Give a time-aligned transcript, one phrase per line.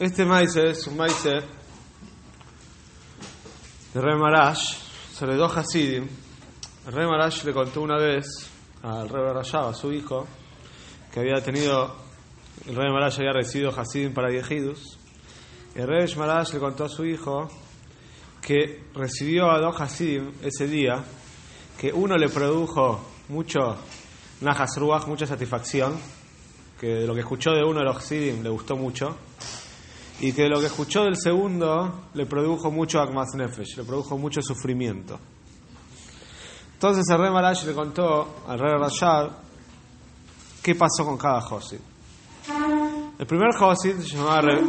[0.00, 1.42] Este maíz es un maíz de
[3.92, 4.76] Rey Marash
[5.12, 6.08] sobre dos Hasidim.
[6.86, 8.24] El Rey Marash le contó una vez
[8.82, 10.26] al Rey Rayab, a su hijo,
[11.12, 11.94] que había tenido,
[12.66, 14.98] el Rey Marash había recibido Hasidim para Yehidus.
[15.74, 17.48] El Rey Marash le contó a su hijo
[18.40, 21.04] que recibió a dos Hasidim ese día,
[21.78, 23.76] que uno le produjo mucho
[24.40, 26.00] Ruach, mucha satisfacción,
[26.80, 29.28] que lo que escuchó de uno de los Hasidim le gustó mucho
[30.20, 34.42] y que lo que escuchó del segundo le produjo mucho Akmas Nefesh, le produjo mucho
[34.42, 35.18] sufrimiento.
[36.74, 39.30] Entonces el rey Marash le contó al rey Rashad
[40.62, 41.80] qué pasó con cada Josid.
[43.18, 44.64] El primer Josid se llamaba Reb,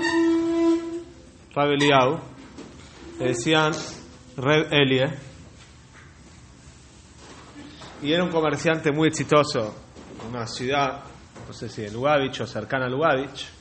[1.56, 2.20] Eliau,
[3.20, 3.74] le decían
[4.38, 5.08] Reb Elie,
[8.02, 9.74] y era un comerciante muy exitoso
[10.22, 11.04] en una ciudad,
[11.48, 13.61] no sé si en Lugavich o cercana a Lugavich.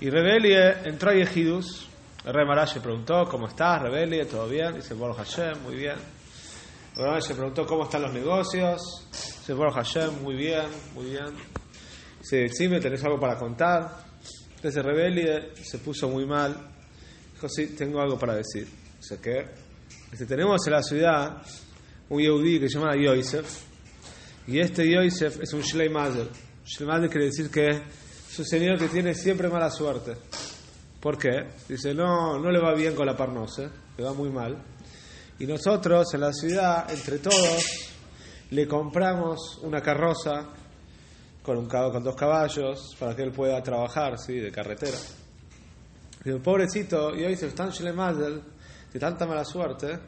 [0.00, 1.88] Y Rebelie entró a Yehidus.
[2.24, 4.26] El rey Marash le preguntó, ¿cómo estás, Rebelie?
[4.26, 4.74] ¿Todo bien?
[4.74, 5.96] Dice, Baruch Hashem, muy bien.
[6.96, 8.80] Marash le preguntó, ¿cómo están los negocios?
[9.10, 11.34] Dice, Baruch Hashem, muy bien, muy bien.
[12.20, 14.04] Dice, decime, ¿tenés algo para contar?
[14.54, 16.54] Entonces Rebelie se puso muy mal.
[17.32, 18.68] Dijo, sí, tengo algo para decir.
[18.98, 19.46] Dice, ¿qué?
[20.12, 21.42] Dice, tenemos en la ciudad
[22.08, 23.64] un Yehudi que se llama Yosef.
[24.46, 26.28] Y este Yosef es un Shlei Mazel.
[26.64, 27.82] Shlei Mazel quiere decir que
[28.36, 30.16] es señor que tiene siempre mala suerte.
[31.00, 31.46] ¿Por qué?
[31.68, 34.56] Dice, no, no le va bien con la parnose, le va muy mal.
[35.38, 37.64] Y nosotros en la ciudad, entre todos,
[38.50, 40.48] le compramos una carroza
[41.42, 44.34] con, un, con dos caballos para que él pueda trabajar, ¿sí?
[44.34, 44.98] De carretera.
[46.24, 49.98] Y el pobrecito, y hoy se están de tanta mala suerte,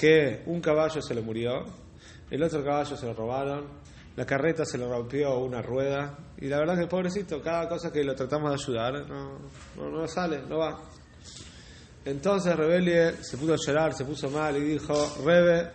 [0.00, 1.64] que un caballo se le murió,
[2.30, 3.68] el otro caballo se lo robaron,
[4.16, 8.04] la carreta se le rompió una rueda y la verdad que pobrecito, cada cosa que
[8.04, 9.38] lo tratamos de ayudar no,
[9.76, 10.80] no, no sale, no va.
[12.04, 15.70] Entonces Rebelie se puso a llorar, se puso mal y dijo, Rebe,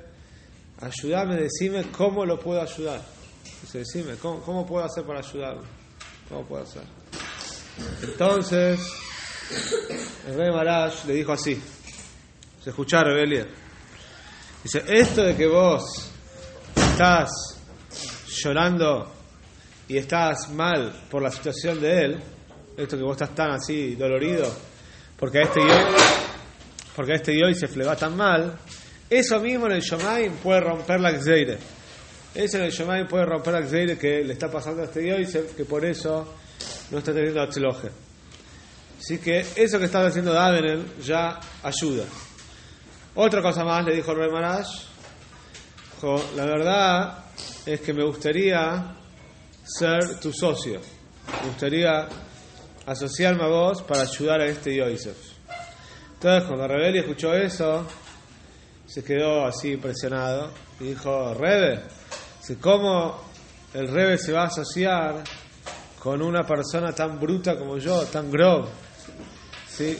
[0.79, 3.01] ayúdame, decime cómo lo puedo ayudar.
[3.61, 5.63] Dice, decime, ¿cómo, ¿cómo puedo hacer para ayudarlo?
[6.29, 6.83] ¿Cómo puedo hacer?
[8.03, 8.79] Entonces,
[10.27, 10.37] el
[11.07, 11.59] le dijo así,
[12.63, 13.47] se escucha Rebelie.
[14.63, 16.11] Dice, esto de que vos
[16.75, 17.58] estás
[18.43, 19.11] llorando
[19.87, 22.19] y estás mal por la situación de él,
[22.77, 24.51] esto que vos estás tan así dolorido,
[25.17, 25.75] porque a este yo,
[26.95, 28.57] porque a este yo se le va tan mal,
[29.09, 31.57] eso mismo en el Shomaim puede romper la Xeire.
[32.35, 35.55] Eso en el Shomaim puede romper la Xeire que le está pasando a este Yosef,
[35.55, 36.35] que por eso
[36.91, 37.89] no está teniendo Atzloje.
[38.99, 42.03] Así que eso que estaba haciendo Davenel ya ayuda.
[43.15, 44.83] Otra cosa más le dijo el rey Marash.
[46.35, 47.25] La verdad
[47.65, 48.95] es que me gustaría
[49.63, 50.79] ser tu socio.
[51.41, 52.07] Me gustaría
[52.85, 55.17] asociarme a vos para ayudar a este Yosef.
[56.13, 57.85] Entonces, cuando Rebeli escuchó eso,
[58.85, 61.81] se quedó así impresionado y dijo, Rebe,
[62.59, 63.23] ¿cómo
[63.73, 65.23] el Rebe se va a asociar
[65.99, 68.67] con una persona tan bruta como yo, tan grob?
[69.69, 69.97] ¿Sí?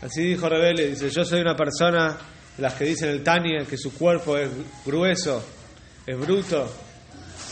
[0.00, 2.16] Así dijo Rebeli, dice, yo soy una persona
[2.58, 4.50] las que dicen el Tania que su cuerpo es
[4.84, 5.42] grueso,
[6.06, 6.70] es bruto.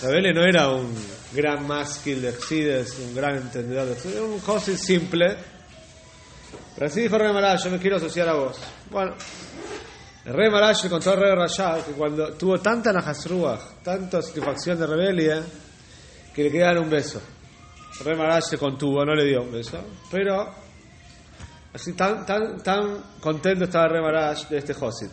[0.02, 0.92] Rebele no era un
[1.32, 5.36] gran másquil de Exides, un gran entendedor de era un José simple.
[6.74, 8.58] Pero así dijo rey Marash, yo me quiero asociar a vos.
[8.90, 9.14] Bueno,
[10.24, 14.78] el rey Marash le contó al rey Rashad que cuando tuvo tanta Najasruach, tanta satisfacción
[14.78, 15.42] de rebelia,
[16.34, 17.20] que le quedaron un beso.
[18.00, 19.78] El rey Marash se contuvo, no le dio un beso,
[20.10, 20.62] pero
[21.72, 25.08] Así tan, tan, tan contento estaba el rey Marash de este Josid.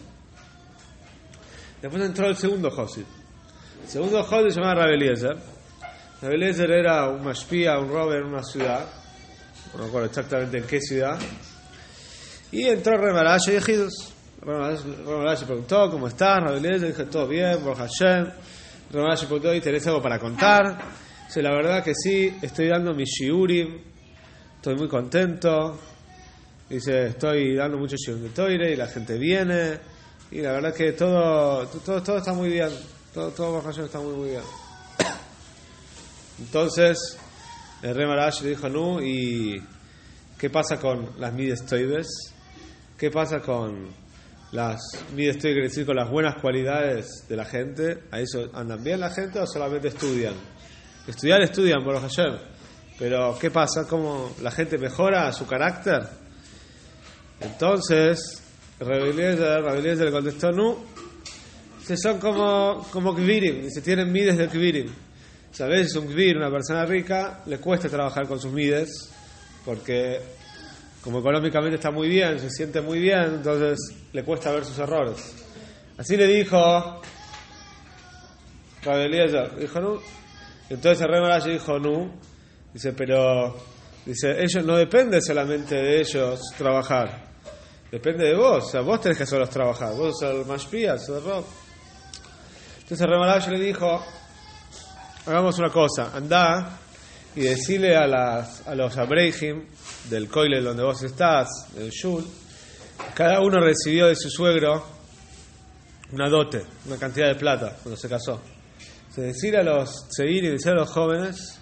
[1.82, 3.06] Después entró el segundo Josid.
[3.84, 5.38] El segundo Josid se llamaba Rabeliezer.
[6.22, 8.86] Rabeliezer era un mashpía, un rover en una ciudad.
[9.74, 11.20] No recuerdo exactamente en qué ciudad.
[12.52, 14.14] Y entró el rey Marash y Ejidus.
[14.42, 16.40] El rey Marash preguntó, ¿cómo estás?
[16.44, 18.26] Rabeliezer dije, todo bien, por Hashem.
[18.26, 20.78] El rey Marash preguntó, ¿y tenés algo para contar?
[21.28, 23.82] Dice, la verdad que sí, estoy dando mi shiurim.
[24.56, 25.80] Estoy muy contento.
[26.70, 29.80] Dice, estoy dando mucho shiur de toire y la gente viene.
[30.32, 32.70] Y la verdad que todo, todo, todo está muy bien.
[33.14, 34.44] Todo, todo bajo está muy, muy bien.
[36.40, 37.18] Entonces,
[37.82, 39.62] el rey Marash le dijo, no, ¿y
[40.38, 42.08] qué pasa con las mides toibes?
[42.98, 43.88] ¿Qué pasa con
[44.52, 44.80] las
[45.16, 48.04] mides toibes, quiere decir con las buenas cualidades de la gente?
[48.12, 50.36] ¿A eso andan bien la gente o solamente estudian?
[51.08, 52.38] Estudiar, estudian, por Hashem.
[53.00, 53.88] Pero, ¿qué pasa?
[53.88, 56.08] ¿Cómo la gente mejora su carácter?
[57.40, 58.44] Entonces,
[58.80, 60.78] Rabeliezer le contestó, no,
[61.90, 64.94] se son como, como Kvirim, se tienen mides de Kvirim.
[65.58, 69.10] Veces un Kvir, una persona rica, le cuesta trabajar con sus mides,
[69.66, 70.20] porque
[71.04, 73.80] como económicamente está muy bien, se siente muy bien, entonces
[74.14, 75.34] le cuesta ver sus errores.
[75.98, 77.02] Así le dijo
[79.58, 80.00] dijo no.
[80.70, 82.12] Entonces el rey dijo no.
[82.72, 83.58] Dice, pero
[84.06, 87.30] dice, ellos no depende solamente de ellos trabajar.
[87.92, 91.18] Depende de vos, o sea, vos tenés que hacerlos trabajar, vos sos el mashpia, sos
[91.18, 91.46] el rock.
[92.90, 94.04] Entonces rey le dijo,
[95.28, 96.80] hagamos una cosa, anda
[97.36, 99.64] y decirle a, los Abreihim
[100.10, 102.26] del coile donde vos estás, del Shul,
[103.14, 104.84] cada uno recibió de su suegro
[106.14, 108.42] una dote, una cantidad de plata cuando se casó.
[109.14, 111.60] Se decir a los seguir y decir a los jóvenes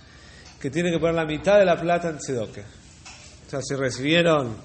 [0.61, 2.61] que tienen que poner la mitad de la plata en Tzedoke.
[2.61, 4.55] O sea, si recibieron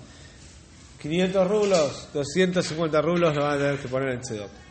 [1.00, 4.61] 500 rublos, 250 rublos lo van a tener que poner en Tzedoke.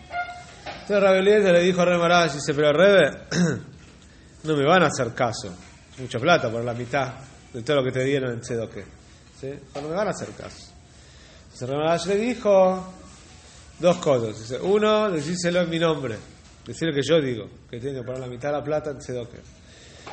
[0.88, 3.12] Entonces le dijo a Rebe dice, pero Rebe,
[4.44, 5.54] no me van a hacer caso.
[6.00, 7.14] mucha plata por la mitad
[7.54, 8.86] de todo lo que te dieron en Tzedoke.
[9.40, 9.52] ¿Sí?
[9.76, 10.74] No me van a hacer caso.
[11.54, 12.94] Entonces Rebe le dijo
[13.80, 14.40] dos cosas.
[14.40, 16.18] Dice, uno, decíselo en mi nombre.
[16.66, 19.40] Decirle que yo digo, que tiene que poner la mitad de la plata en Tzedoke.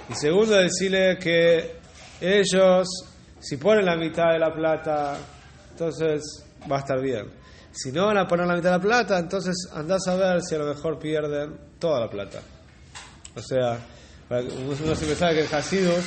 [0.08, 1.78] Y segundo, decirle que
[2.20, 2.88] ellos,
[3.38, 5.16] si ponen la mitad de la plata,
[5.70, 7.26] entonces va a estar bien.
[7.72, 10.54] Si no van a poner la mitad de la plata, entonces andás a ver si
[10.54, 12.40] a lo mejor pierden toda la plata.
[13.34, 13.78] O sea,
[14.30, 16.04] uno siempre sabe que el Hasidus,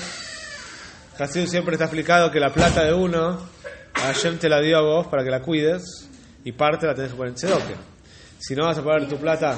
[1.50, 3.40] siempre está explicado que la plata de uno,
[3.94, 6.10] Hashem te la dio a vos para que la cuides
[6.44, 7.78] y parte la tenés que poner en.
[8.40, 9.56] Si no vas a poner tu plata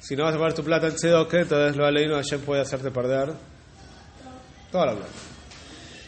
[0.00, 2.90] si no vas a poner tu plata en Tzedoke, entonces lo leído Hashem puede hacerte
[2.90, 3.34] perder
[4.72, 5.12] toda la plata.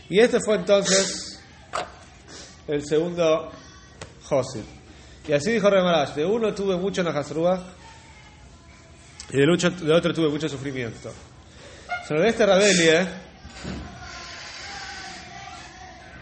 [0.09, 1.41] Y este fue entonces
[2.67, 3.51] el segundo
[4.25, 4.65] Josid.
[5.29, 7.61] Y así dijo Remarash, de uno tuve mucho Nahasruach
[9.31, 11.13] y del, otro tuve mucho sufrimiento.
[12.07, 13.07] Sobre este Rabelie,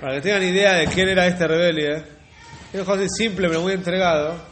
[0.00, 2.05] para que tengan idea de quién era este Rabelie,
[2.73, 4.50] es un Josid simple pero muy entregado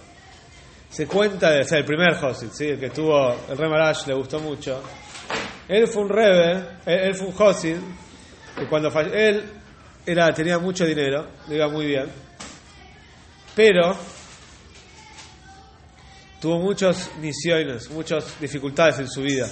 [0.90, 2.68] se cuenta de ser el primer Josid, ¿sí?
[2.68, 4.82] el que tuvo el Rey Marash, le gustó mucho.
[5.68, 7.76] Él fue un Rebe, él, fue un Josid,
[8.60, 9.44] y cuando él
[10.06, 12.06] era, tenía mucho dinero, le iba muy bien,
[13.58, 13.92] pero
[16.40, 19.48] tuvo muchas misiones, muchas dificultades en su vida.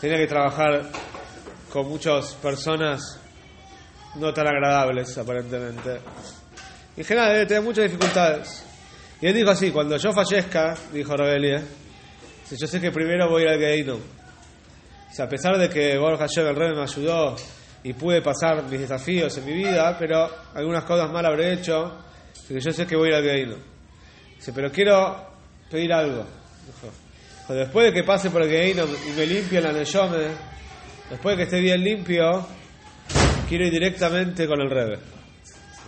[0.00, 0.90] Tenía que trabajar
[1.72, 3.16] con muchas personas
[4.16, 6.00] no tan agradables, aparentemente.
[6.96, 8.64] En general, debe muchas dificultades.
[9.20, 11.62] Y él dijo así, cuando yo fallezca, dijo Rebelia,
[12.50, 13.94] yo sé que primero voy a ir al Geino.
[13.94, 17.36] O sea, a pesar de que Borja el rey, me ayudó
[17.84, 22.07] y pude pasar mis desafíos en mi vida, pero algunas cosas mal habré hecho,
[22.54, 23.56] que yo sé que voy a ir al Geino.
[24.36, 25.26] Dice, pero quiero
[25.70, 26.24] pedir algo.
[26.66, 30.28] Dijo, después de que pase por el Geino y me limpie la Neyome,
[31.10, 32.46] después de que esté bien limpio,
[33.48, 34.98] quiero ir directamente con el Rebe.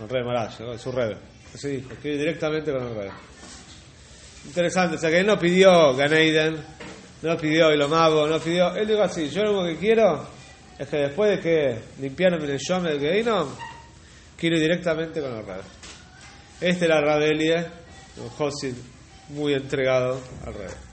[0.01, 1.31] El Rebe Marash, su Rebe.
[1.53, 3.09] Así dijo, que directamente con el rey.
[4.45, 6.57] Interesante, o sea que él no pidió Ganeiden,
[7.21, 8.73] no pidió Ilomabo, no pidió.
[8.75, 10.27] Él dijo así: Yo lo que quiero
[10.79, 13.49] es que después de que limpiaron el Shome del Geino,
[14.37, 15.61] quiero ir directamente con el rey.
[16.61, 17.65] Este era Rabelie,
[18.17, 18.75] un Josid
[19.29, 20.90] muy entregado al rey.